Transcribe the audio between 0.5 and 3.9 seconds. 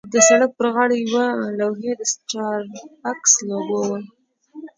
پر غاړه پر یوې لوحې د سټاربکس لوګو